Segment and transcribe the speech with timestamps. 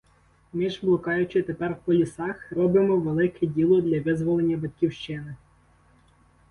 [0.53, 5.35] Ми ж, блукаючи тепер по лісах, робимо велике діло для визволення Батьківщини.